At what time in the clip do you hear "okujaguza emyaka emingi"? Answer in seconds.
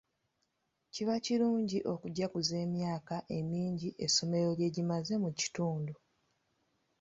1.93-3.89